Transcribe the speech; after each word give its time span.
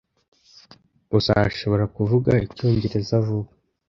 Uzashobora 1.17 1.85
kuvuga 1.95 2.31
icyongereza 2.45 3.15
vuba. 3.25 3.51